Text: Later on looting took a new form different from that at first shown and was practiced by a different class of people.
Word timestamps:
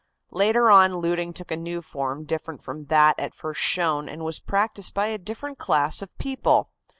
Later 0.31 0.71
on 0.71 0.95
looting 0.97 1.31
took 1.31 1.51
a 1.51 1.55
new 1.55 1.79
form 1.79 2.23
different 2.25 2.63
from 2.63 2.85
that 2.85 3.19
at 3.19 3.35
first 3.35 3.61
shown 3.61 4.09
and 4.09 4.23
was 4.25 4.39
practiced 4.39 4.95
by 4.95 5.05
a 5.05 5.19
different 5.19 5.59
class 5.59 6.01
of 6.01 6.17
people. 6.17 6.71